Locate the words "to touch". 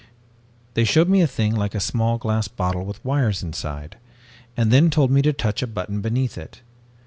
5.21-5.61